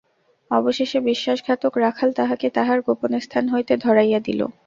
[0.51, 4.41] অবশেষে বিশ্বাসঘাতক রাখাল তাহাকে তাহার গোপন স্থান হইতে ধরাইয়া দিল।